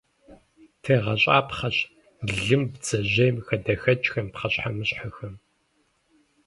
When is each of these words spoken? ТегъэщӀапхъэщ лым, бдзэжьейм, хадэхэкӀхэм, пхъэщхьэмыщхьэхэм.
ТегъэщӀапхъэщ 0.83 1.77
лым, 2.41 2.63
бдзэжьейм, 2.71 3.35
хадэхэкӀхэм, 3.45 4.27
пхъэщхьэмыщхьэхэм. 4.33 5.33